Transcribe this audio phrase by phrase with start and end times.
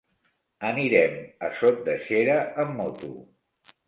[0.69, 3.11] Anirem a Sot de Xera amb moto.